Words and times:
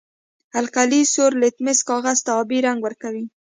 القلي 0.61 1.01
سور 1.13 1.31
لتمس 1.41 1.79
کاغذ 1.89 2.17
ته 2.25 2.31
آبي 2.41 2.57
رنګ 2.65 2.79
ورکوي. 2.83 3.23